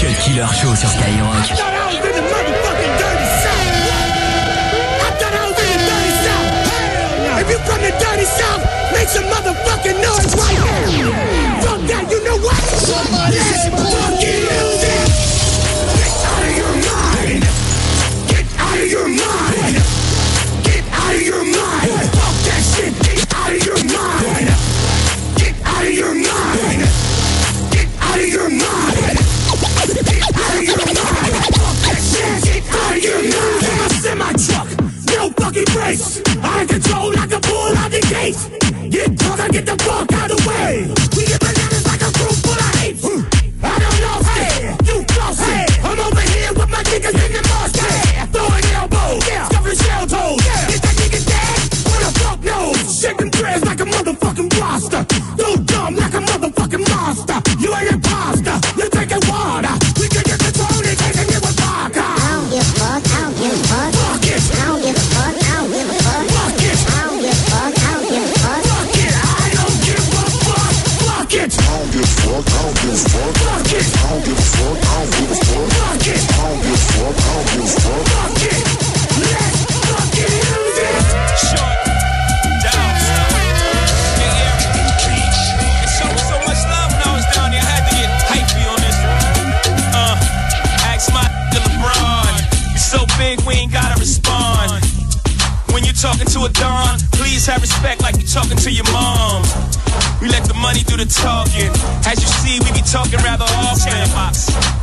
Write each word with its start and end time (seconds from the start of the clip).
Cut 0.00 0.16
Killer 0.24 0.48
Show 0.54 0.74
sur 0.74 0.88
Skyrock. 0.88 1.50
If 7.40 7.48
you 7.48 7.58
from 7.58 7.80
the 7.80 7.90
dirty 7.90 8.24
south, 8.24 8.62
make 8.92 9.08
some 9.08 9.24
motherfucking 9.24 10.00
noise 10.00 10.34
right 10.36 10.58
now. 10.58 11.60
Fuck 11.60 11.80
that, 11.88 12.10
you 12.10 12.24
know 12.24 12.36
what? 12.36 12.56
Somebody 12.56 13.49
control 36.70 37.12
like 37.14 37.32
a 37.32 37.40
bull 37.40 37.76
out 37.76 37.90
the 37.90 38.00
gate. 38.08 38.38
Get 38.90 39.16
drunk, 39.16 39.40
I 39.40 39.48
get 39.48 39.66
the 39.66 39.76
fuck 39.82 40.12
out 40.12 40.30
of 40.30 40.36
the 40.36 40.48
way. 40.48 41.09
The 101.00 101.08
talking. 101.08 101.72
As 102.04 102.20
you 102.20 102.28
see, 102.28 102.60
we 102.60 102.76
be 102.76 102.84
talking 102.84 103.16
rather 103.24 103.48
often. 103.64 104.04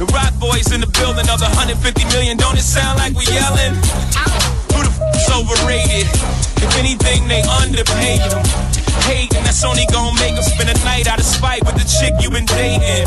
The 0.01 0.09
Roc 0.09 0.33
Boys 0.41 0.73
in 0.73 0.81
the 0.81 0.89
building 0.97 1.29
of 1.29 1.37
the 1.37 1.45
150 1.53 1.77
million. 2.09 2.41
Don't 2.41 2.57
it 2.57 2.65
sound 2.65 2.97
like 2.97 3.13
we 3.13 3.21
yelling? 3.29 3.77
Who 4.73 4.81
the 4.81 4.89
f***'s 4.89 5.29
overrated? 5.29 6.09
If 6.57 6.73
anything, 6.73 7.29
they 7.29 7.45
underpaid 7.61 8.25
them. 8.33 8.41
Hating, 9.05 9.45
that's 9.45 9.61
only 9.61 9.85
gonna 9.93 10.17
make 10.17 10.33
them 10.33 10.41
spend 10.41 10.73
a 10.73 10.77
night 10.89 11.05
out 11.05 11.21
of 11.21 11.27
spite 11.29 11.61
with 11.69 11.77
the 11.77 11.85
chick 11.85 12.17
you 12.17 12.33
been 12.33 12.49
dating. 12.49 13.05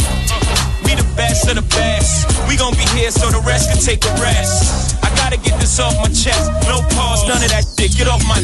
We 0.87 0.95
the 0.95 1.03
best 1.19 1.51
of 1.51 1.59
the 1.59 1.67
best. 1.67 2.31
We 2.47 2.55
gon' 2.55 2.79
be 2.79 2.87
here 2.95 3.11
so 3.11 3.27
the 3.35 3.43
rest 3.43 3.75
can 3.75 3.83
take 3.83 4.07
a 4.07 4.13
rest. 4.23 4.95
I 5.03 5.11
gotta 5.19 5.39
get 5.43 5.59
this 5.59 5.83
off 5.83 5.99
my 5.99 6.15
chest. 6.15 6.47
No 6.71 6.79
pause, 6.95 7.27
none 7.27 7.43
of 7.43 7.51
that 7.51 7.67
shit. 7.75 7.91
Get 7.91 8.07
off 8.07 8.23
my 8.31 8.39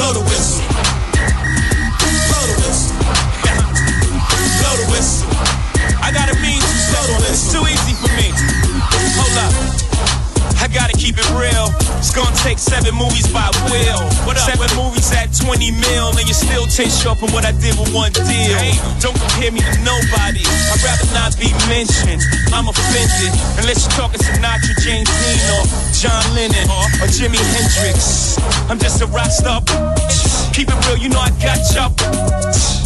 blow 0.00 0.16
the 0.16 0.24
whistle. 0.24 0.64
Take 12.46 12.58
seven 12.62 12.94
movies 12.94 13.26
by 13.34 13.50
Will. 13.66 14.06
What 14.22 14.38
up? 14.38 14.46
Seven 14.46 14.70
movies 14.78 15.10
at 15.10 15.34
20 15.34 15.82
mil, 15.82 16.14
and 16.14 16.22
you're 16.30 16.38
still 16.46 16.62
10 16.62 16.86
short 16.86 17.18
from 17.18 17.34
what 17.34 17.44
I 17.44 17.50
did 17.50 17.74
with 17.74 17.90
one 17.90 18.14
deal. 18.14 18.62
Don't 19.02 19.18
compare 19.18 19.50
me 19.50 19.58
to 19.66 19.74
nobody. 19.82 20.46
I'd 20.46 20.78
rather 20.78 21.10
not 21.10 21.34
be 21.42 21.50
mentioned. 21.66 22.22
I'm 22.54 22.70
offended. 22.70 23.34
Unless 23.58 23.82
you're 23.82 23.98
talking 23.98 24.22
Sinatra, 24.22 24.78
James 24.78 25.10
Dean, 25.10 25.42
or 25.58 25.64
John 25.90 26.22
Lennon, 26.38 26.70
or 27.02 27.10
Jimi 27.10 27.42
Hendrix. 27.42 28.38
I'm 28.70 28.78
just 28.78 29.02
a 29.02 29.06
rock 29.10 29.30
star. 29.34 29.60
Keep 30.54 30.70
it 30.70 30.86
real, 30.86 30.98
you 30.98 31.08
know 31.08 31.18
I 31.18 31.30
got 31.42 31.58
y'all. 31.74 32.85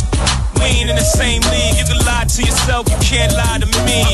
We 0.61 0.85
ain't 0.85 0.91
in 0.93 0.97
the 0.97 1.09
same 1.09 1.41
league. 1.49 1.81
You 1.81 1.89
can 1.89 1.97
lie 2.05 2.29
to 2.29 2.41
yourself, 2.45 2.85
you 2.93 3.01
can't 3.01 3.33
lie 3.33 3.59
to 3.65 3.69
me. 3.89 4.05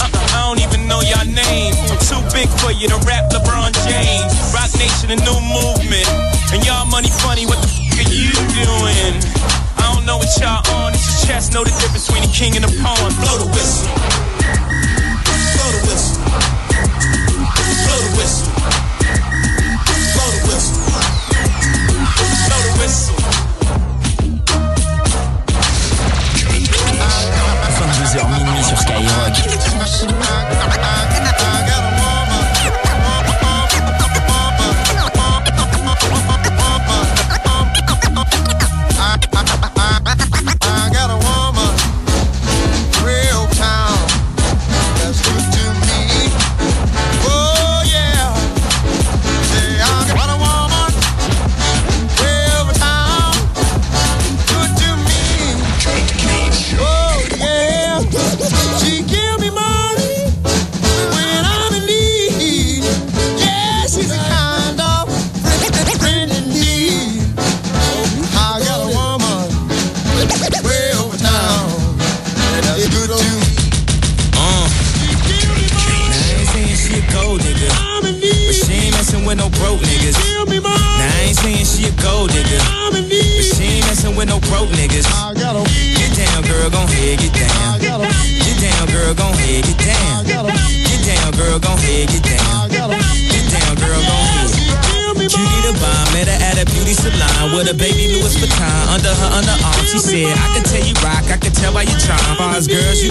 Uh-uh, 0.00 0.08
I 0.08 0.48
don't 0.48 0.60
even 0.64 0.88
know 0.88 1.04
your 1.04 1.24
name. 1.28 1.76
I'm 1.92 2.00
too 2.00 2.24
big 2.32 2.48
for 2.64 2.72
you 2.72 2.88
to 2.88 2.96
rap 3.04 3.28
LeBron 3.28 3.76
James. 3.84 4.32
Roc 4.56 4.72
Nation, 4.80 5.12
a 5.12 5.18
new 5.20 5.38
movement. 5.44 6.08
And 6.56 6.64
y'all 6.64 6.88
money 6.88 7.12
funny, 7.20 7.44
what 7.44 7.60
the 7.60 7.68
f 7.68 8.00
are 8.00 8.08
you 8.08 8.32
doing? 8.32 9.12
I 9.76 9.92
don't 9.92 10.06
know 10.08 10.16
what 10.16 10.32
y'all 10.40 10.64
on. 10.80 10.96
It's 10.96 11.04
your 11.04 11.36
chest, 11.36 11.52
know 11.52 11.64
the 11.64 11.70
difference 11.76 12.08
between 12.08 12.24
the 12.24 12.32
king 12.32 12.56
and 12.56 12.64
the 12.64 12.72
pawn. 12.80 13.12
Blow 13.20 13.36
the 13.44 13.48
whistle. 13.52 14.09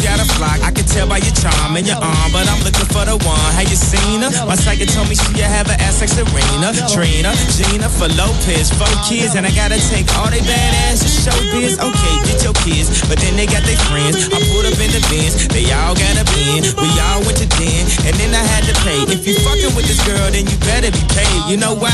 Got 0.10 0.26
a 0.26 0.30
flock, 0.42 0.58
I 0.66 0.74
can 0.74 0.90
tell 0.90 1.06
by 1.06 1.22
your 1.22 1.38
charm 1.38 1.78
and 1.78 1.86
your 1.86 2.02
arm, 2.02 2.30
but 2.34 2.50
I'm 2.50 2.58
looking 2.66 2.90
for 2.90 3.06
the 3.06 3.14
one. 3.30 3.50
Have 3.54 3.70
you 3.70 3.78
seen 3.78 4.26
her? 4.26 4.34
My 4.50 4.58
psychic 4.58 4.90
told 4.90 5.06
me 5.06 5.14
she 5.14 5.38
have 5.38 5.70
an 5.70 5.78
ass 5.78 6.02
like 6.02 6.10
Serena, 6.10 6.74
Trina, 6.90 7.30
Jennifer 7.54 8.10
Lopez, 8.18 8.74
four 8.74 8.90
kids, 9.06 9.38
and 9.38 9.46
I 9.46 9.54
gotta 9.54 9.78
take 9.78 10.10
all 10.18 10.34
they 10.34 10.42
badass 10.42 11.06
to 11.06 11.10
show 11.14 11.38
biz. 11.54 11.78
Okay, 11.78 12.16
get 12.26 12.42
your 12.42 12.58
kids, 12.66 12.90
but 13.06 13.22
then 13.22 13.38
they 13.38 13.46
got 13.46 13.62
their 13.70 13.78
friends. 13.86 14.34
I 14.34 14.42
pulled 14.50 14.66
up 14.66 14.82
in 14.82 14.90
the 14.90 15.04
Benz, 15.14 15.46
they 15.54 15.70
all 15.78 15.94
got 15.94 16.18
a 16.18 16.26
bin. 16.34 16.66
We 16.66 16.90
all 17.06 17.22
went 17.22 17.38
to 17.46 17.48
den, 17.62 17.86
and 18.10 18.18
then 18.18 18.34
I 18.34 18.42
had 18.42 18.66
to 18.66 18.74
pay. 18.82 19.06
If 19.14 19.30
you 19.30 19.38
fucking 19.46 19.78
with 19.78 19.86
this 19.86 20.02
girl, 20.10 20.26
then 20.34 20.50
you 20.50 20.58
better 20.66 20.90
be 20.90 21.06
paid. 21.14 21.54
You 21.54 21.62
know 21.62 21.78
why? 21.78 21.94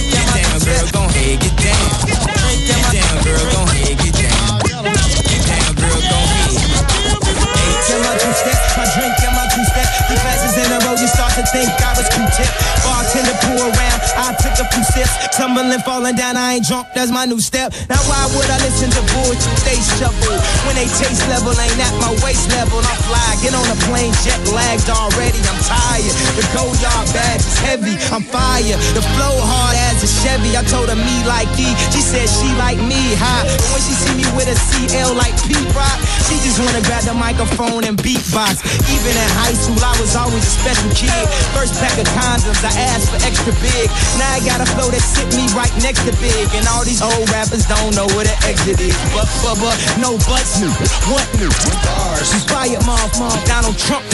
sips. 15.61 15.83
Tumbling, 15.85 15.85
falling 15.85 16.15
down, 16.15 16.37
I 16.37 16.55
ain't 16.55 16.65
drunk, 16.65 16.87
that's 16.95 17.11
my 17.11 17.25
new 17.25 17.39
step. 17.39 17.73
Now 17.89 18.01
why 18.09 18.25
would 18.33 18.49
I 18.49 18.57
listen 18.65 18.89
to 18.89 19.01
bullshit 19.13 19.61
they 19.65 19.77
shuffle? 19.97 20.37
When 20.65 20.75
they 20.75 20.89
taste 20.97 21.21
level 21.29 21.53
ain't 21.53 21.77
at 21.77 21.93
my 22.01 22.11
waist 22.23 22.49
level. 22.51 22.79
I 22.79 22.95
fly, 23.05 23.29
get 23.41 23.53
on 23.53 23.65
a 23.69 23.77
plane, 23.85 24.13
jet 24.23 24.39
lagged 24.53 24.89
already, 24.89 25.39
I'm 25.45 25.59
tired. 25.61 26.15
The 26.37 26.45
gold 26.55 26.77
yard 26.81 27.07
badge 27.13 27.45
is 27.45 27.57
heavy, 27.59 27.95
I'm 28.09 28.23
fire. 28.23 28.77
The 28.97 29.03
flow 29.17 29.35
hard 29.41 29.75
as 29.91 30.01
a 30.01 30.09
Chevy, 30.21 30.57
I 30.57 30.63
told 30.65 30.89
her 30.89 30.97
me 30.97 31.17
like 31.25 31.49
E, 31.59 31.69
she 31.93 32.01
said 32.01 32.27
she 32.29 32.49
like 32.57 32.79
me 32.81 33.13
high. 33.17 33.45
But 33.45 33.69
when 33.77 33.81
she 33.85 33.93
see 33.93 34.15
me 34.17 34.27
with 34.33 34.49
a 34.49 34.57
CL 34.57 35.13
like 35.13 35.35
Pete 35.45 35.61
Rock, 35.77 35.97
she 36.31 36.39
just 36.47 36.63
wanna 36.63 36.79
grab 36.87 37.03
the 37.03 37.13
microphone 37.13 37.83
and 37.83 37.99
beatbox. 37.99 38.63
Even 38.87 39.11
in 39.11 39.29
high 39.35 39.51
school, 39.51 39.83
I 39.83 39.91
was 39.99 40.15
always 40.15 40.47
a 40.47 40.53
special 40.63 40.87
kid. 40.95 41.11
First 41.51 41.75
pack 41.83 41.91
of 41.99 42.07
condoms, 42.15 42.63
I 42.63 42.71
asked 42.95 43.11
for 43.11 43.19
extra 43.27 43.51
big. 43.59 43.91
Now 44.15 44.31
I 44.31 44.39
got 44.47 44.63
a 44.63 44.67
flow 44.71 44.87
that 44.95 45.03
sit 45.03 45.27
me 45.35 45.51
right 45.51 45.71
next 45.83 46.07
to 46.07 46.15
big. 46.23 46.47
And 46.55 46.63
all 46.71 46.87
these 46.87 47.03
old 47.03 47.27
rappers 47.35 47.67
don't 47.67 47.91
know 47.99 48.07
where 48.15 48.23
the 48.23 48.37
exit 48.47 48.79
is. 48.79 48.95
But, 49.11 49.27
but, 49.43 49.59
but, 49.59 49.75
no 49.99 50.15
buts 50.23 50.63
new. 50.63 50.71
What 51.11 51.27
new? 51.35 51.51
Bars. 51.83 52.31
Inspired 52.31 52.79
mom, 52.87 53.11
mom, 53.19 53.35
Donald 53.43 53.75
Trump. 53.75 54.07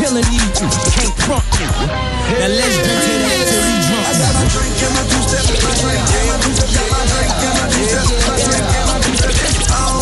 Killing 0.00 0.24
you, 0.32 0.44
can't 0.96 1.12
front. 1.28 1.44
Now 1.60 2.48
let's 2.48 2.76
drink 2.80 3.00
to 3.04 3.14
that 3.20 3.36
till 3.52 3.60
we 3.60 3.74
drunk. 3.84 4.08
Old 4.32 4.48
school 4.48 5.36
Chevy 5.36 5.60
to 5.60 5.86
a 5.86 6.00
Cadillac 6.08 6.40
Fleetwood. 6.40 6.72
Got 7.42 7.68
the 7.68 7.84
inside 7.84 9.51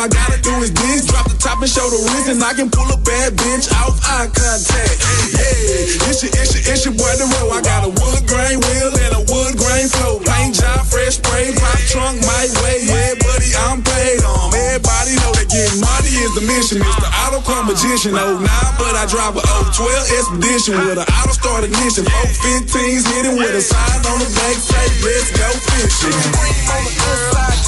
I 0.00 0.08
gotta 0.08 0.40
do 0.40 0.56
is 0.64 0.72
this, 0.72 1.04
drop 1.12 1.28
the 1.28 1.36
top 1.36 1.60
and 1.60 1.68
show 1.68 1.84
the 1.92 2.00
wrist, 2.08 2.32
and 2.32 2.40
I 2.40 2.56
can 2.56 2.72
pull 2.72 2.88
a 2.88 2.96
bad 3.04 3.36
bitch 3.36 3.68
off 3.84 4.00
eye 4.00 4.32
contact. 4.32 4.96
Yeah, 5.36 6.08
it's 6.08 6.24
your, 6.24 6.32
it's 6.32 6.56
your, 6.56 6.64
it's 6.72 6.82
your 6.88 6.96
boy 6.96 7.12
the 7.20 7.28
road. 7.28 7.52
I 7.52 7.60
got 7.60 7.84
a 7.84 7.92
wood 7.92 8.24
grain 8.24 8.64
wheel 8.64 8.96
and 8.96 9.12
a 9.20 9.22
wood 9.28 9.60
grain 9.60 9.92
flow. 9.92 10.16
Paint 10.24 10.56
job, 10.56 10.88
fresh 10.88 11.20
spray, 11.20 11.52
pop 11.52 11.76
trunk, 11.92 12.16
my 12.24 12.48
way. 12.64 12.80
Yeah, 12.88 13.12
buddy, 13.20 13.52
I'm 13.68 13.84
paid 13.84 14.24
on. 14.24 14.48
Everybody 14.56 15.20
know 15.20 15.36
that 15.36 15.52
getting 15.52 15.84
money 15.84 16.12
is 16.16 16.32
the 16.32 16.48
mission. 16.48 16.80
It's 16.80 17.00
the 17.04 17.10
auto 17.20 17.44
club 17.44 17.68
magician. 17.68 18.16
Oh, 18.16 18.40
nah, 18.40 18.72
but 18.80 18.96
I 18.96 19.04
drive 19.04 19.36
a 19.36 19.44
012 19.44 19.84
expedition 20.16 20.80
with 20.80 20.96
an 20.96 21.04
auto 21.12 21.36
start 21.36 21.68
ignition. 21.68 22.08
415s 22.08 23.04
hitting 23.04 23.36
with 23.36 23.52
a 23.52 23.60
sign 23.60 24.00
on 24.08 24.16
the 24.16 24.28
back 24.32 24.56
say, 24.64 24.80
let's 25.04 25.28
go 25.36 25.44
fishing. 25.76 26.16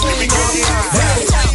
On 0.01 0.17
the 0.17 0.33
on 0.33 0.49
the 0.57 0.65
outside. 0.65 1.52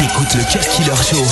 Écoute 0.00 0.34
le 0.34 0.44
Cut 0.44 0.64
Killer 0.70 0.96
Show. 1.02 1.24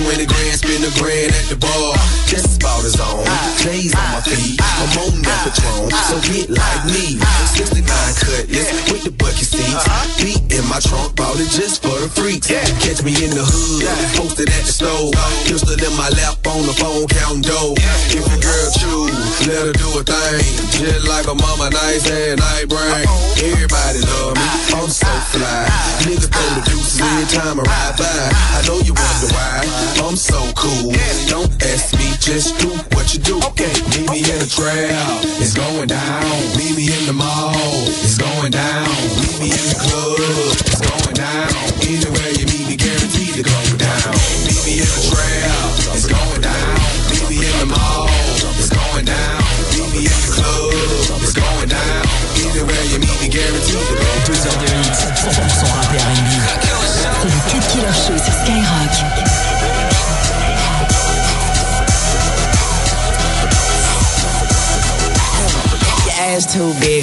20 0.00 0.26
grand, 0.26 0.56
spend 0.56 0.84
a 0.84 0.90
grand 0.98 1.30
at 1.30 1.48
the 1.50 1.56
bar. 1.56 1.94
Just 2.26 2.56
about 2.56 2.82
his 2.82 2.98
own. 3.00 3.24
J's 3.58 3.92
feet. 4.24 4.60
I'm 4.60 4.92
on 4.98 5.22
that 5.22 5.52
Patron, 5.52 5.90
so 6.08 6.16
get 6.26 6.48
like 6.50 6.84
me. 6.86 7.16
69 7.56 7.84
cutlass 7.84 8.68
with 8.92 9.04
the 9.04 9.12
bucket 9.12 9.48
seats. 9.48 9.84
Beat 10.20 10.42
in 10.52 10.64
my 10.68 10.80
trunk, 10.80 11.16
bought 11.16 11.40
it 11.40 11.50
just 11.50 11.82
for 11.82 11.96
the 12.00 12.08
freaks. 12.08 12.48
Catch 12.48 13.02
me 13.02 13.16
in 13.24 13.32
the 13.32 13.44
hood, 13.44 13.84
posted 14.16 14.48
at 14.48 14.64
the 14.64 14.72
stove. 14.72 15.12
Pistol 15.46 15.76
in 15.76 15.94
my 15.96 16.08
lap 16.16 16.40
on 16.46 16.66
the 16.66 16.74
phone, 16.76 17.08
counting 17.08 17.42
dough. 17.42 17.74
If 18.12 18.24
your 18.26 18.40
girl 18.40 18.68
choose, 18.76 19.48
let 19.48 19.70
her 19.70 19.74
do 19.74 19.88
a 19.98 20.02
thing. 20.04 20.44
Just 20.76 21.08
like 21.08 21.26
a 21.28 21.34
mama, 21.34 21.70
nice 21.70 22.08
and 22.08 22.40
night 22.40 22.68
brain. 22.68 23.04
Everybody 23.40 24.00
love 24.04 24.36
me, 24.36 24.48
I'm 24.76 24.90
so 24.90 25.10
fly. 25.32 25.68
Niggas 26.04 26.28
throw 26.28 26.48
the 26.56 26.62
deuces 26.68 27.00
every 27.00 27.28
time 27.32 27.60
I 27.60 27.64
ride 27.64 27.96
by. 27.96 28.08
I 28.56 28.60
know 28.68 28.78
you 28.84 28.92
wonder 28.92 29.28
why, 29.32 29.64
I'm 30.04 30.16
so 30.16 30.38
cool. 30.56 30.92
Don't 31.28 31.52
ask 31.64 31.96
me, 31.96 32.12
just 32.20 32.58
do 32.60 32.68
what 32.96 33.12
you 33.14 33.20
do. 33.20 33.36
Okay, 33.52 33.72
me 34.10 34.18
in 34.18 34.38
the 34.38 34.46
trap, 34.46 35.22
it's 35.38 35.54
going 35.54 35.86
down. 35.86 36.24
Meet 36.58 36.76
me 36.76 36.86
in 36.98 37.06
the 37.06 37.12
mall, 37.12 37.54
it's 38.02 38.18
going 38.18 38.50
down. 38.50 38.88
Meet 39.22 39.38
me 39.38 39.48
in 39.54 39.66
the 39.70 39.78
club, 39.78 40.18
it's 40.66 40.82
going 40.82 41.14
down. 41.14 41.50
Anywhere 41.86 42.30
you 42.34 42.46
meet 42.50 42.66
me, 42.68 42.76
guaranteed 42.76 43.34
to 43.38 43.42
go 43.42 43.58
down. 43.78 44.10
Meet 44.50 44.62
me 44.66 44.74
in 44.82 44.90
the 44.90 45.02
trap, 45.14 45.94
it's 45.94 46.08
going 46.10 46.40
down. 46.42 46.74
Meet 47.10 47.26
me 47.30 47.36
in 47.46 47.56
the 47.62 47.66
mall, 47.66 48.08
it's 48.58 48.70
going 48.70 49.04
down. 49.04 49.29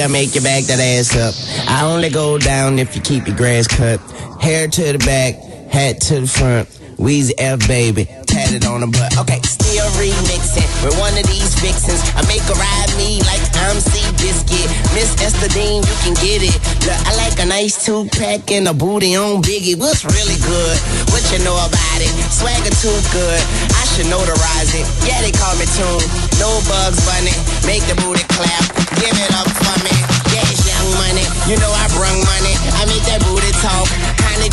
I 0.08 0.10
make 0.10 0.36
you 0.36 0.42
back 0.42 0.64
that 0.72 0.80
ass 0.80 1.12
up. 1.20 1.36
I 1.68 1.84
only 1.84 2.08
go 2.08 2.40
down 2.40 2.80
if 2.80 2.96
you 2.96 3.04
keep 3.04 3.28
your 3.28 3.36
grass 3.36 3.68
cut. 3.68 4.00
Hair 4.40 4.72
to 4.80 4.96
the 4.96 5.04
back, 5.04 5.36
hat 5.68 6.00
to 6.08 6.24
the 6.24 6.28
front. 6.32 6.72
Weezy 6.96 7.36
F 7.36 7.68
baby, 7.68 8.08
tatted 8.24 8.64
on 8.64 8.82
the 8.82 8.88
butt. 8.88 9.20
Okay, 9.20 9.44
still 9.44 9.84
remixing 10.00 10.64
with 10.80 10.96
one 10.96 11.12
of 11.12 11.28
these 11.28 11.60
vixens. 11.60 12.00
I 12.16 12.24
make 12.24 12.40
her 12.48 12.56
ride 12.56 12.92
me 12.96 13.20
like 13.28 13.44
I'm 13.68 13.84
C 13.84 14.00
Biscuit. 14.16 14.72
Miss 14.96 15.12
Ester 15.20 15.52
Dean, 15.52 15.84
you 15.84 15.96
can 16.08 16.16
get 16.24 16.40
it. 16.40 16.56
Look, 16.88 16.96
I 17.04 17.12
like 17.20 17.36
a 17.44 17.46
nice 17.46 17.76
two 17.84 18.08
pack 18.16 18.48
and 18.56 18.72
a 18.72 18.74
booty 18.74 19.12
on 19.20 19.44
Biggie. 19.44 19.76
What's 19.76 20.08
really 20.08 20.40
good? 20.40 20.76
What 21.12 21.22
you 21.36 21.44
know 21.44 21.60
about 21.60 22.00
it? 22.00 22.16
Swagger 22.32 22.72
too 22.80 22.96
good. 23.12 23.44
I 23.76 23.84
should 23.92 24.08
notarize 24.08 24.72
it. 24.72 24.88
Yeah, 25.04 25.20
they 25.20 25.36
call 25.36 25.52
me 25.60 25.68
Tune. 25.76 26.00
No 26.40 26.48
bugs 26.64 27.04
bunny. 27.04 27.36
Make 27.68 27.84
the 27.92 28.00
booty 28.00 28.24
clap. 28.32 28.72
Give 29.04 29.14
it 29.14 29.32
up 29.36 29.52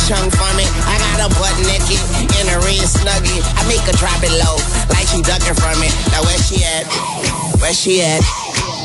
chunk 0.05 0.29
from 0.37 0.55
it. 0.61 0.69
I 0.85 1.01
got 1.01 1.25
a 1.25 1.29
butt 1.33 1.57
naked 1.65 1.97
in 2.37 2.45
a 2.53 2.57
red 2.61 2.85
snuggie. 2.85 3.41
I 3.57 3.61
make 3.65 3.81
her 3.89 3.97
drop 3.97 4.21
it 4.21 4.33
low, 4.37 4.57
like 4.93 5.09
she 5.09 5.21
ducking 5.25 5.57
from 5.57 5.81
it. 5.81 5.93
Now 6.13 6.21
where 6.21 6.37
she 6.37 6.61
at? 6.63 6.85
Where 7.59 7.73
she 7.73 8.01
at? 8.01 8.21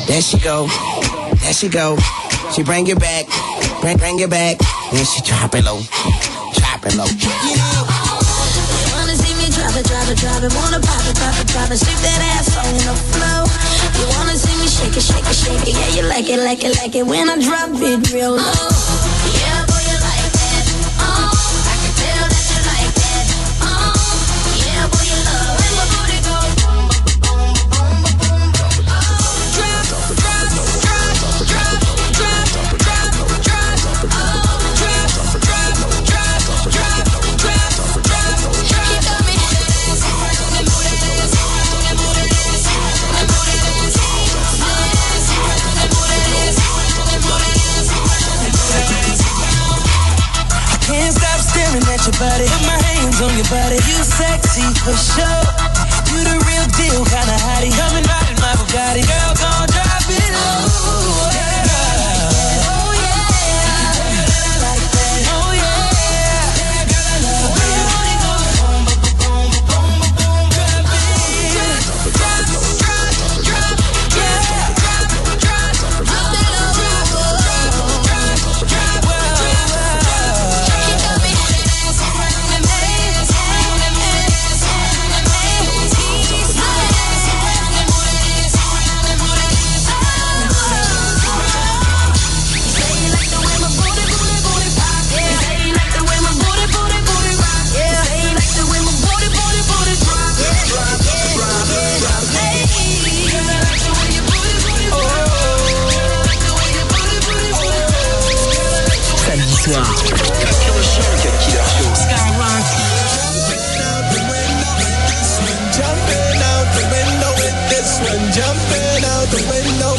There 0.07 0.21
she 0.21 0.39
go. 0.39 0.67
There 1.41 1.53
she 1.53 1.69
go. 1.69 1.97
She 2.53 2.63
bring 2.63 2.87
it 2.87 2.99
back, 2.99 3.25
bring 3.81 3.97
bring 3.97 4.19
it 4.19 4.29
back. 4.29 4.57
Then 4.91 5.05
she 5.05 5.21
drop 5.21 5.53
it 5.53 5.63
low, 5.63 5.81
drop 6.57 6.85
it 6.85 6.95
low. 6.95 7.05
Yeah 7.05 8.01
drop 9.51 9.75
it, 9.75 9.85
drop 9.85 10.09
it, 10.09 10.17
drop 10.17 10.43
it. 10.43 10.53
Wanna 10.55 10.79
pop 10.79 11.05
it, 11.05 11.15
pop 11.15 11.35
it, 11.39 11.47
pop 11.53 11.71
it. 11.71 11.77
Sleep 11.77 11.99
that 12.01 12.21
ass 12.33 12.57
on 12.57 12.73
the 12.81 12.95
floor. 13.13 13.45
You 13.99 14.05
wanna 14.17 14.35
see 14.35 14.55
me 14.59 14.67
shake 14.67 14.97
it, 14.97 15.03
shake 15.03 15.27
it, 15.27 15.35
shake 15.35 15.67
it. 15.67 15.75
Yeah, 15.75 16.01
you 16.01 16.07
like 16.09 16.29
it, 16.29 16.39
like 16.39 16.63
it, 16.63 16.75
like 16.77 16.95
it. 16.95 17.05
When 17.05 17.29
I 17.29 17.37
drop 17.39 17.69
it 17.75 18.11
real 18.11 18.35
low. 18.35 18.90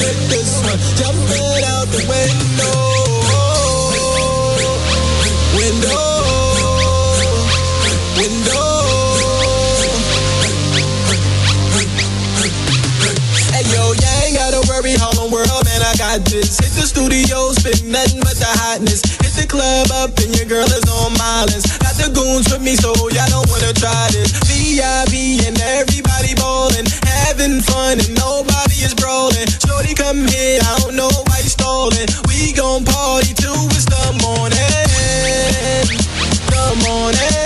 Jumpin' 0.03 0.29
this 0.29 0.59
one. 0.67 0.79
Jump 0.99 1.15
it 1.31 1.65
out 1.65 1.87
the 1.87 2.03
window. 2.11 2.79
Window. 5.55 6.03
Window. 8.19 8.67
Hey 13.53 13.65
yo, 13.71 13.93
yeah, 13.93 14.25
ain't 14.27 14.37
gotta 14.37 14.61
worry, 14.69 14.95
the 14.99 15.31
World, 15.31 15.65
man, 15.67 15.83
I 15.83 15.95
got 15.97 16.25
this. 16.25 16.59
Hit 16.59 16.73
the 16.73 16.87
studio, 16.87 17.53
spin 17.53 17.93
nothing 17.93 18.21
but 18.21 18.35
the 18.35 18.47
hotness 18.47 19.22
club 19.53 19.93
up 19.93 20.17
and 20.25 20.33
your 20.33 20.49
girl 20.49 20.65
is 20.65 20.89
on 20.89 21.13
my 21.21 21.45
list. 21.45 21.69
Got 21.85 22.01
the 22.01 22.09
goons 22.09 22.49
with 22.49 22.65
me, 22.65 22.75
so 22.75 22.89
y'all 23.13 23.29
don't 23.29 23.45
wanna 23.53 23.77
try 23.77 24.09
this. 24.09 24.33
VIV 24.49 25.45
and 25.45 25.61
everybody 25.61 26.33
ballin', 26.41 26.89
having 27.05 27.61
fun 27.61 28.01
and 28.01 28.15
nobody 28.17 28.81
is 28.81 28.95
brawling. 28.97 29.47
Shorty 29.61 29.93
come 29.93 30.25
here, 30.27 30.59
I 30.65 30.81
don't 30.81 30.97
know 30.97 31.13
why 31.29 31.39
you 31.45 31.53
stolen. 31.53 32.09
We 32.33 32.57
gon' 32.57 32.85
party 32.89 33.37
till 33.37 33.69
it's 33.77 33.85
the 33.85 34.17
morning. 34.25 34.57
The 36.49 36.65
morning. 36.89 37.37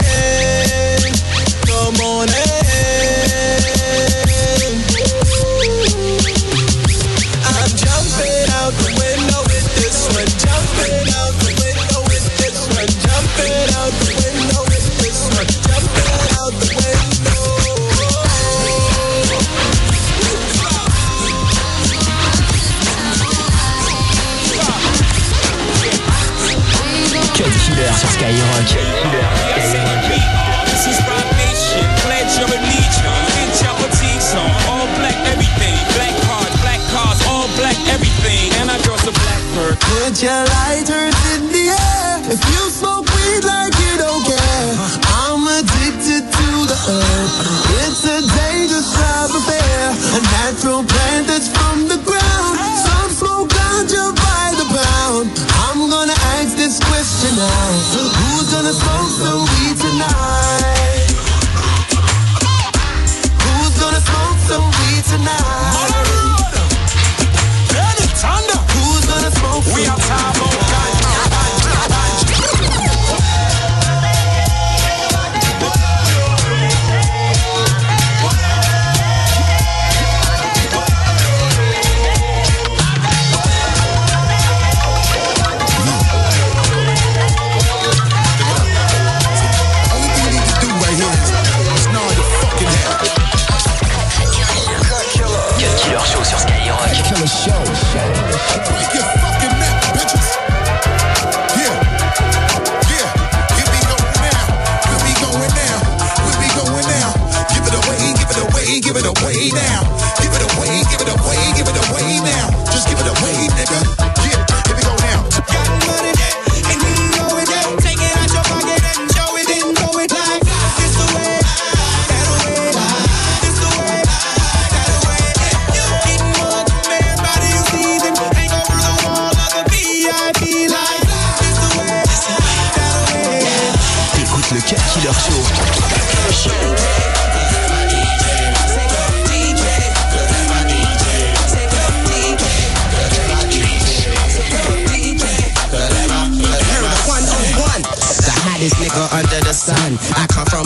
The 1.67 1.81
morning. 1.99 2.66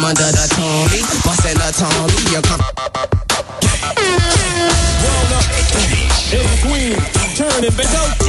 Under 0.04 0.30
the 0.32 0.46
Tommy, 0.54 1.00
bustin' 1.24 1.58
the 1.58 1.70
Tommy. 1.76 2.14
You 2.32 2.40
come. 2.42 2.60
It's 6.32 6.46
the 6.46 6.68
queen. 6.68 6.96
Turn 7.36 7.64
it 7.64 7.76
back. 7.76 7.90
Go 7.92 8.19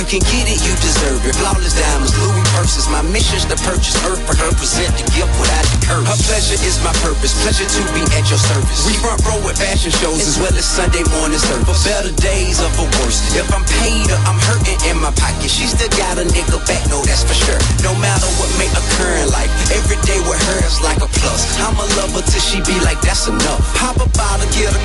you 0.00 0.08
can 0.08 0.24
get 0.32 0.48
it, 0.48 0.56
you 0.64 0.72
deserve 0.80 1.20
it. 1.28 1.36
Flawless 1.36 1.76
diamonds, 1.76 2.16
Louis 2.16 2.40
purses. 2.56 2.88
My 2.88 3.04
mission's 3.12 3.44
to 3.52 3.56
purchase 3.68 3.92
earth 4.08 4.24
for 4.24 4.32
her, 4.32 4.48
present 4.56 4.88
the 4.96 5.04
gift 5.12 5.28
without 5.36 5.66
the 5.68 5.78
curse. 5.84 6.08
Her 6.08 6.20
pleasure 6.24 6.56
is 6.64 6.80
my 6.80 6.94
purpose, 7.04 7.36
pleasure 7.44 7.68
to 7.68 7.80
be 7.92 8.00
at 8.16 8.24
your 8.32 8.40
service. 8.40 8.80
We 8.88 8.96
front 8.96 9.20
row 9.28 9.36
at 9.52 9.60
fashion 9.60 9.92
shows 9.92 10.24
as 10.24 10.40
well 10.40 10.56
as 10.56 10.64
Sunday 10.64 11.04
morning 11.12 11.36
service. 11.36 11.68
For 11.68 11.76
better 11.84 12.16
days 12.16 12.64
or 12.64 12.72
for 12.80 12.88
worse. 13.04 13.20
If 13.36 13.52
I'm 13.52 13.60
paid 13.84 14.08
or 14.08 14.20
I'm 14.24 14.40
hurting 14.48 14.80
in 14.88 14.96
my 15.04 15.12
pocket, 15.20 15.52
she 15.52 15.68
still 15.68 15.92
got 16.00 16.16
a 16.16 16.24
nigga 16.24 16.56
back, 16.64 16.80
no, 16.88 17.04
that's 17.04 17.20
for 17.20 17.36
sure. 17.36 17.60
No 17.84 17.92
matter 18.00 18.24
what 18.40 18.48
may 18.56 18.72
occur 18.72 19.14
in 19.20 19.28
life, 19.36 19.52
every 19.76 20.00
day 20.08 20.16
with 20.24 20.40
her 20.40 20.58
is 20.64 20.80
like 20.80 21.04
a 21.04 21.10
plus. 21.20 21.44
I'ma 21.60 21.84
love 22.00 22.16
her 22.16 22.24
till 22.24 22.40
she 22.40 22.64
be 22.64 22.76
like, 22.88 23.04
that's 23.04 23.28
enough. 23.28 23.60
Pop 23.76 24.00
a 24.00 24.08
bottle, 24.16 24.48
get 24.56 24.72
a 24.72 24.80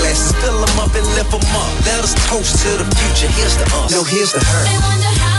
glasses, 0.00 0.32
fill 0.40 0.58
them 0.58 0.78
up 0.78 0.94
and 0.94 1.06
lift 1.14 1.30
them 1.30 1.44
up. 1.54 1.72
Let 1.86 2.02
us 2.04 2.14
toast 2.28 2.62
to 2.62 2.70
the 2.78 2.86
future. 2.96 3.30
Here's 3.32 3.56
to 3.56 3.64
us. 3.76 3.90
No, 3.92 4.02
here's 4.04 4.32
to 4.32 4.40
her. 4.40 5.37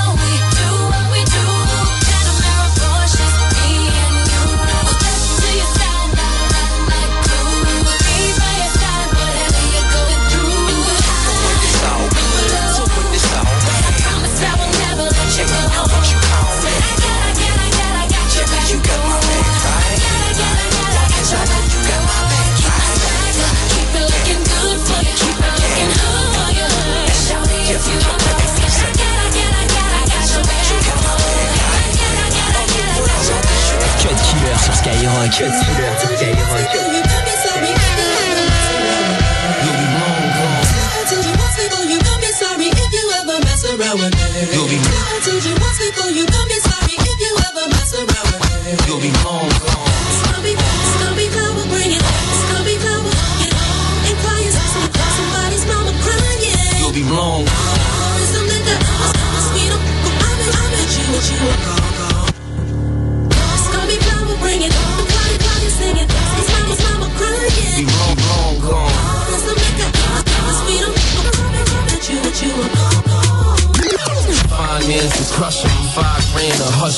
Skyrock. 34.71 35.33
Skyrock. 35.33 37.08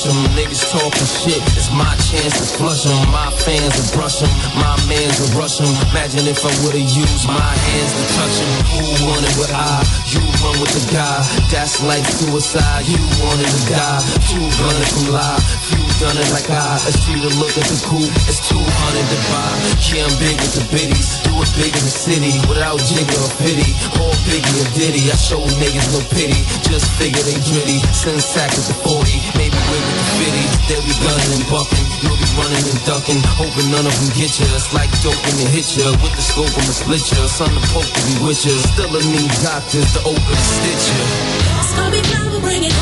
Grand 0.02 0.14
to 0.14 0.32
hush 0.32 0.32
'em. 0.32 0.36
Niggas 0.36 0.70
talking 0.70 1.06
shit, 1.06 1.42
it's 1.56 1.70
my 1.70 1.94
chance 2.10 2.34
to 2.38 2.44
flush 2.56 2.82
flush 2.82 2.86
'em. 2.86 3.10
My 3.10 3.30
fans 3.30 3.74
to 3.76 3.96
brush 3.96 4.22
'em, 4.22 4.30
my 4.54 4.76
mans 4.86 5.16
to 5.18 5.26
rush 5.38 5.60
'em. 5.60 5.72
Imagine 5.90 6.26
if 6.28 6.44
I 6.44 6.52
would've 6.62 6.90
used 6.90 7.26
my 7.26 7.52
hands 7.66 7.92
to 7.92 8.04
touch 8.14 8.22
touch 8.22 8.40
'em. 8.40 8.50
Who 8.72 9.06
wanted 9.06 9.36
what 9.38 9.50
I? 9.52 9.82
You 10.06 10.20
run 10.42 10.58
with 10.60 10.72
the 10.74 10.84
guy, 10.92 11.24
that's 11.50 11.80
like 11.82 12.06
suicide. 12.18 12.84
You 12.86 12.98
wanted 13.22 13.48
to 13.48 13.62
die, 13.70 14.02
two 14.28 14.46
gunning 14.58 14.88
from 14.92 15.12
lie. 15.12 15.40
You 15.70 15.82
done 16.00 16.18
it 16.18 16.30
like 16.32 16.50
I. 16.50 16.80
It's 16.88 16.98
free 17.04 17.20
to 17.20 17.32
look 17.40 17.56
at 17.56 17.66
the 17.68 17.78
coupe, 17.86 18.12
it's 18.28 18.40
200 18.48 19.06
to 19.12 19.18
buy. 19.30 19.50
Yeah, 19.86 20.06
I'm 20.06 20.14
big 20.18 20.36
with 20.40 20.54
the 20.54 20.64
biddies, 20.74 21.20
do 21.24 21.32
it 21.42 21.50
big 21.56 21.76
in 21.76 21.84
the 21.84 21.90
city 21.90 22.40
without 22.48 22.78
jigger 22.88 23.20
or 23.22 23.32
pity. 23.38 23.74
All 24.00 24.12
Biggie 24.26 24.64
and 24.64 24.72
Diddy, 24.74 25.10
I 25.10 25.16
show 25.16 25.42
niggas 25.60 25.92
no 25.92 26.00
pity. 26.14 26.46
Just 26.70 26.86
figure 26.92 27.22
they 27.22 27.34
gritty, 27.34 27.82
send 27.92 28.22
sack 28.22 28.52
at 28.52 28.64
the 28.70 28.74
40, 28.86 29.20
maybe 29.36 29.58
with 29.70 29.91
the 29.94 30.04
50. 30.24 30.72
They'll 30.72 30.86
be 30.88 30.94
gunning 31.04 31.32
and 31.36 31.46
bucking, 31.52 31.86
you'll 32.00 32.20
be 32.20 32.28
running 32.38 32.64
and 32.64 32.80
ducking, 32.88 33.20
hoping 33.36 33.68
none 33.68 33.84
of 33.84 33.94
them 33.94 34.10
get 34.16 34.32
ya. 34.40 34.48
It's 34.56 34.72
like 34.72 34.90
doping 35.04 35.36
to 35.40 35.46
hit 35.52 35.68
ya. 35.76 35.92
with 36.00 36.14
the 36.16 36.24
scope 36.24 36.52
I'ma 36.52 36.72
split 36.72 37.04
you. 37.12 37.20
Son 37.28 37.52
of 37.52 37.64
Pope 37.72 37.88
to 37.88 38.00
be 38.08 38.16
with 38.24 38.40
you, 38.44 38.56
still 38.72 38.92
a 38.92 39.00
need 39.00 39.32
doctors 39.44 39.92
to 39.96 40.00
open 40.08 40.34
and 40.34 40.48
stitch 40.60 41.42
gonna 41.76 41.90
be 41.90 42.02
power, 42.02 42.40
bring 42.40 42.64
it. 42.64 42.74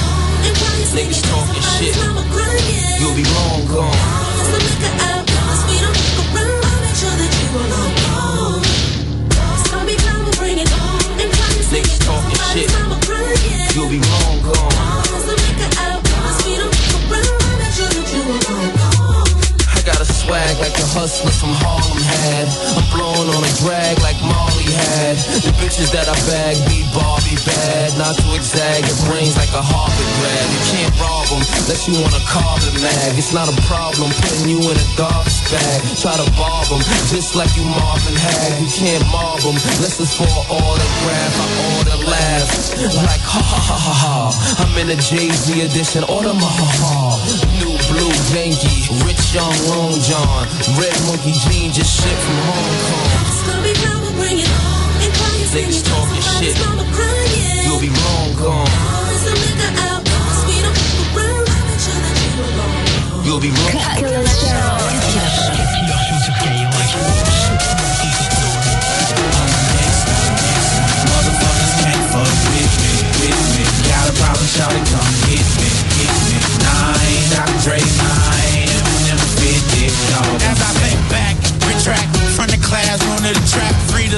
And 0.45 0.57
cry 0.57 0.77
yourself. 0.79 0.99
Niggas 0.99 1.23
talking 1.31 1.63
shit, 1.79 1.97
you'll 3.01 3.15
be 3.15 3.25
long 3.25 3.67
gone. 3.67 5.10
Unless 31.71 31.87
you 31.87 31.95
wanna 32.03 32.19
a 32.19 32.27
carbon 32.27 32.75
mag. 32.83 33.15
It's 33.15 33.31
not 33.31 33.47
a 33.47 33.55
problem 33.71 34.11
putting 34.11 34.51
you 34.51 34.59
in 34.59 34.75
a 34.75 34.87
garbage 34.99 35.39
bag. 35.55 35.79
Try 36.03 36.19
to 36.19 36.27
bob 36.35 36.67
them 36.67 36.83
just 37.07 37.39
like 37.39 37.55
you 37.55 37.63
Marvin 37.63 38.19
had. 38.19 38.59
You 38.59 38.67
can't 38.67 39.07
mob 39.07 39.39
them 39.39 39.55
unless 39.55 40.03
it's 40.03 40.19
for 40.19 40.27
an 40.27 40.47
autograph. 40.51 41.35
I 41.39 41.47
order 41.79 41.99
laughs 42.11 42.75
like 43.07 43.23
ha 43.23 43.39
ha 43.39 43.61
ha 43.63 43.79
ha 43.87 43.95
ha. 44.03 44.67
I'm 44.67 44.75
in 44.83 44.91
a 44.91 44.99
Jay-Z 44.99 45.63
edition, 45.63 46.03
order 46.11 46.35
my 46.35 46.43
ha 46.43 46.69
ha. 46.83 47.23
New 47.63 47.71
blue 47.87 48.11
Yankee, 48.35 48.91
rich 49.07 49.31
young 49.31 49.55
Long 49.71 49.95
John. 50.03 50.51
Red 50.75 50.99
monkey 51.07 51.39
jeans, 51.47 51.79
just 51.79 52.03
shit 52.03 52.19
from 52.19 52.39
Hong 52.51 52.75
Kong. 52.83 53.00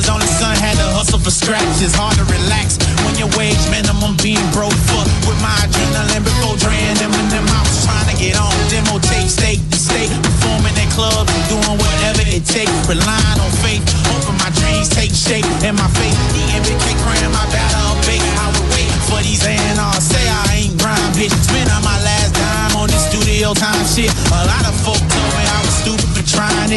Frida's 0.02 0.10
only 0.10 0.26
son 0.26 0.56
had 0.58 0.74
to 0.78 0.88
hustle 0.94 1.18
for 1.18 1.30
scraps. 1.30 1.82
It's 1.82 1.94
hard 1.94 2.16
to 2.18 2.24
relax 2.26 2.78
when 3.06 3.14
your 3.14 3.30
wage 3.38 3.60
minimum 3.70 4.18
being 4.18 4.42
broke. 4.50 4.74
Fuck 4.90 5.06
with 5.30 5.38
my 5.38 5.54
adrenaline 5.62 6.24
before 6.26 6.58
Dre 6.58 6.74
and 6.74 6.98
Eminem. 6.98 7.46
I 7.46 7.62
was 7.62 7.86
trying 7.86 8.08
to 8.10 8.16
get 8.18 8.34
on 8.34 8.50
demo 8.66 8.98
tape, 8.98 9.30
state 9.30 9.62
to 9.70 9.78
state, 9.78 10.10
performing 10.10 10.74
at 10.74 10.90
clubs, 10.90 11.30
doing 11.46 11.78
whatever 11.78 12.22
it 12.26 12.42
takes, 12.46 12.72
relying 12.90 13.38
on 13.38 13.52
faith, 13.62 13.82
hoping 14.10 14.38
my 14.42 14.50
dreams 14.58 14.90
take 14.90 15.14
shape. 15.14 15.46
And 15.62 15.78
my 15.78 15.86
faith, 15.94 16.16
the 16.34 16.42
MBK 16.50 16.84
crying 17.06 17.30
my 17.30 17.46
battle 17.54 17.94
bait. 18.02 18.22
I 18.42 18.50
would 18.50 18.66
wait 18.74 18.90
for 19.06 19.22
these 19.22 19.46
A&R 19.46 19.98
say 20.02 20.24
I 20.26 20.66
ain't 20.66 20.74
grind, 20.82 21.14
bitch. 21.14 21.34
Spend 21.46 21.70
on 21.70 21.82
my 21.86 21.98
last 22.02 22.34
dime 22.34 22.74
on 22.74 22.90
this 22.90 23.06
studio 23.06 23.54
time 23.54 23.86
shit. 23.86 24.10
A 24.34 24.42
lot 24.50 24.66
of 24.66 24.74
folk 24.82 24.91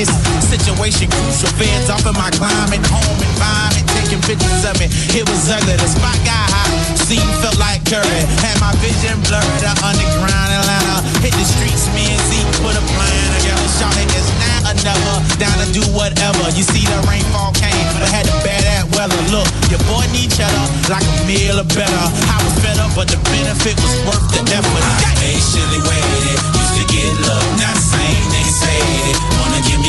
situation. 0.03 1.07
Crucial 1.07 1.47
feds 1.55 1.87
off 1.87 2.03
in 2.03 2.11
my 2.19 2.27
climate, 2.35 2.83
home 2.91 3.19
environment, 3.23 3.87
taking 3.95 4.19
pictures 4.27 4.67
of 4.67 4.75
me. 4.75 4.91
It 5.15 5.23
was 5.23 5.47
ugly. 5.47 5.79
The 5.79 5.87
spot 5.87 6.19
got 6.27 6.51
hot. 6.51 6.67
Scene 6.99 7.23
felt 7.39 7.55
like 7.55 7.79
Curry. 7.87 8.23
Had 8.43 8.59
my 8.59 8.75
vision 8.83 9.15
blurred. 9.23 9.47
The 9.63 9.71
underground 9.79 10.51
Atlanta. 10.51 10.99
Hit 11.23 11.31
the 11.31 11.47
streets, 11.47 11.87
me 11.95 12.11
and 12.11 12.23
Z 12.27 12.43
put 12.59 12.75
a 12.75 12.83
plan 12.91 13.27
together. 13.39 13.67
Shot 13.79 13.95
it 13.95 14.11
is 14.11 14.27
now 14.43 14.73
or 14.73 14.75
never. 14.83 15.15
Down 15.39 15.55
to 15.63 15.67
do 15.71 15.83
whatever. 15.95 16.43
You 16.51 16.67
see 16.67 16.83
the 16.83 16.99
rainfall 17.07 17.55
came, 17.55 17.87
but 17.95 18.03
I 18.03 18.11
had 18.11 18.27
to 18.27 18.35
bear 18.43 18.59
that 18.67 18.91
weather. 18.91 19.15
Look, 19.31 19.47
your 19.71 19.79
boy 19.87 20.03
need 20.11 20.27
cheddar 20.27 20.65
like 20.91 21.07
a 21.07 21.15
meal 21.23 21.55
or 21.55 21.67
better. 21.71 22.05
I 22.27 22.37
was 22.43 22.55
fed 22.59 22.83
up, 22.83 22.91
but 22.99 23.07
the 23.07 23.19
benefit 23.31 23.79
was 23.79 23.95
worth 24.11 24.27
the 24.35 24.43
effort. 24.51 24.83
I 25.07 25.15
Patiently 25.25 25.81
waited, 25.81 26.37
used 26.53 26.75
to 26.77 26.85
get 26.85 27.09
love, 27.25 27.49
not 27.57 27.77
same 27.81 28.25
niggas 28.29 28.61
hate 28.61 29.09
it. 29.09 29.17
Wanna 29.41 29.61
give 29.65 29.81
me 29.81 29.84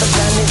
I 0.00 0.08
flip 0.08 0.16
a 0.16 0.16
gun 0.16 0.32
and 0.32 0.48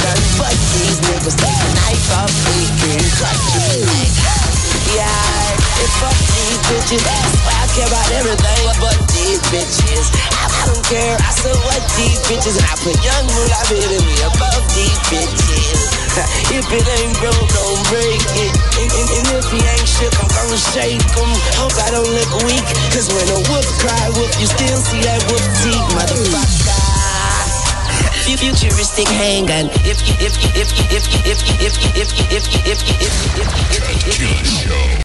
these 0.78 0.98
niggas. 1.10 1.34
Take 1.34 1.58
a 1.58 1.70
knife 1.74 2.06
off 2.22 2.30
freaking. 2.30 3.02
Fuck 3.18 3.34
these 3.50 3.82
niggas. 3.82 4.94
Yeah, 4.94 5.58
and 5.58 5.90
fuck 5.98 6.14
these 6.14 6.60
bitches. 6.70 7.02
I 7.02 7.66
care 7.74 7.90
about 7.90 8.10
everything 8.14 8.62
but 8.78 8.94
these 9.10 9.42
bitches. 9.50 10.06
I, 10.38 10.46
I 10.46 10.62
don't 10.70 10.86
care. 10.86 11.18
I 11.18 11.30
still 11.34 11.58
like 11.66 11.82
these 11.98 12.22
bitches. 12.30 12.62
And 12.62 12.66
I 12.70 12.74
put 12.78 12.94
young 13.02 13.26
moolah 13.26 13.62
in 13.74 14.02
me 14.06 14.14
above 14.22 14.62
these 14.70 14.98
bitches. 15.10 15.98
If 16.54 16.66
it 16.70 16.86
ain't 17.02 17.18
broke, 17.18 17.46
don't 17.50 17.82
break 17.90 18.22
it. 18.38 18.54
And, 18.54 18.86
and, 18.86 19.08
and 19.18 19.26
if 19.34 19.50
he 19.50 19.58
ain't 19.58 19.88
shook, 19.90 20.14
I'm 20.14 20.30
gonna 20.30 20.58
shake 20.78 21.02
him. 21.02 21.30
Hope 21.58 21.74
I 21.74 21.90
don't 21.90 22.06
look 22.06 22.32
weak. 22.46 22.66
Cause 22.94 23.10
when 23.10 23.26
a 23.34 23.38
wolf 23.50 23.66
cry 23.82 24.14
wolf, 24.14 24.30
you 24.38 24.46
still 24.46 24.78
see 24.78 25.02
that 25.10 25.18
wolf 25.26 25.42
teeth, 25.58 25.86
motherfucker. 25.98 26.79
Futuristic 28.36 29.08
handgun. 29.08 29.66
If 29.84 29.98
if 30.20 30.36
if 30.54 30.54
if 30.54 30.70
if 30.86 31.02
if 31.26 31.26
if 31.26 31.42
if 31.60 31.74
if 31.96 32.14
if 32.30 32.30
if 32.30 32.46
if 32.62 32.80
if 33.00 33.16
if 33.36 33.58
if 34.06 34.20
if 34.20 34.90